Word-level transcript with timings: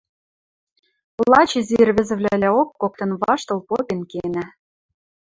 Лач 1.31 1.51
изи 1.59 1.75
ӹӹрвезӹвлӓлӓок 1.81 2.69
коктын 2.81 3.11
ваштыл 3.21 3.59
попен 3.67 4.01
кенӓ. 4.11 4.45